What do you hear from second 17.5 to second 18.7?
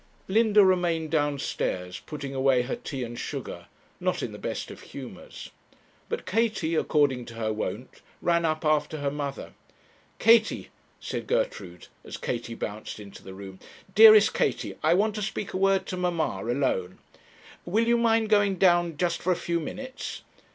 Will you mind going